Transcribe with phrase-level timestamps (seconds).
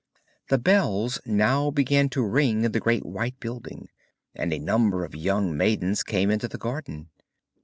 [0.49, 3.89] The bells now began to ring in the great white building,
[4.33, 7.11] and a number of young maidens came into the garden.